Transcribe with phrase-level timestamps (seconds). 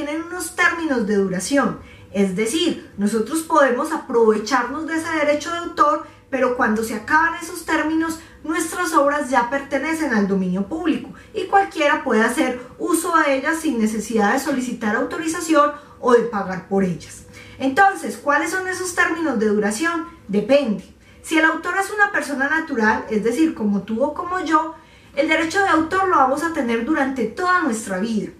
[0.00, 1.80] tienen unos términos de duración.
[2.12, 7.64] Es decir, nosotros podemos aprovecharnos de ese derecho de autor, pero cuando se acaban esos
[7.64, 13.58] términos, nuestras obras ya pertenecen al dominio público y cualquiera puede hacer uso de ellas
[13.60, 17.24] sin necesidad de solicitar autorización o de pagar por ellas.
[17.58, 20.06] Entonces, ¿cuáles son esos términos de duración?
[20.28, 20.82] Depende.
[21.22, 24.74] Si el autor es una persona natural, es decir, como tú o como yo,
[25.14, 28.30] el derecho de autor lo vamos a tener durante toda nuestra vida.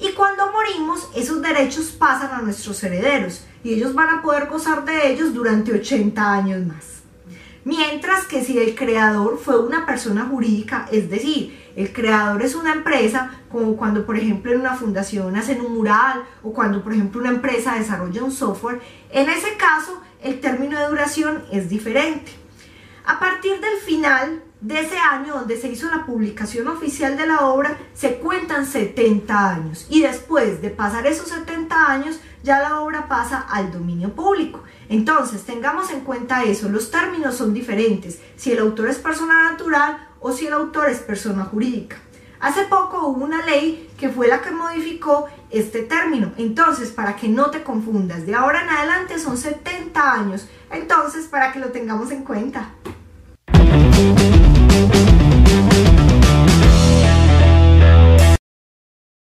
[0.00, 4.84] Y cuando morimos, esos derechos pasan a nuestros herederos y ellos van a poder gozar
[4.84, 7.00] de ellos durante 80 años más.
[7.64, 12.72] Mientras que si el creador fue una persona jurídica, es decir, el creador es una
[12.72, 17.20] empresa, como cuando por ejemplo en una fundación hacen un mural o cuando por ejemplo
[17.20, 18.80] una empresa desarrolla un software,
[19.10, 22.39] en ese caso el término de duración es diferente.
[23.10, 27.40] A partir del final de ese año donde se hizo la publicación oficial de la
[27.40, 33.08] obra, se cuentan 70 años y después de pasar esos 70 años ya la obra
[33.08, 34.62] pasa al dominio público.
[34.88, 40.08] Entonces, tengamos en cuenta eso, los términos son diferentes, si el autor es persona natural
[40.20, 41.96] o si el autor es persona jurídica.
[42.38, 46.32] Hace poco hubo una ley que fue la que modificó este término.
[46.38, 50.48] Entonces, para que no te confundas, de ahora en adelante son 70 años.
[50.70, 52.70] Entonces, para que lo tengamos en cuenta.